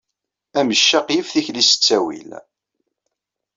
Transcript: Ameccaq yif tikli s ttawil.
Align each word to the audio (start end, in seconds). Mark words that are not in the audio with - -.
Ameccaq 0.59 1.07
yif 1.11 1.27
tikli 1.33 1.63
s 1.63 1.71
ttawil. 1.73 2.29